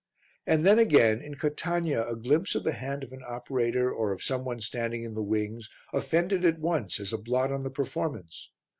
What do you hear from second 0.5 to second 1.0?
then,